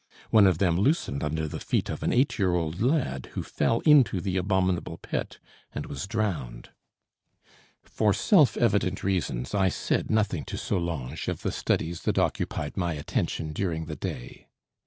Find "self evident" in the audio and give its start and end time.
8.11-9.03